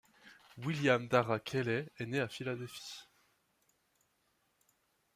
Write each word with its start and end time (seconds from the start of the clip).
William 0.65 1.07
Darrah 1.09 1.39
Kelley 1.39 1.85
est 1.99 2.07
né 2.07 2.19
à 2.19 2.27
Philadelphie. 2.27 3.07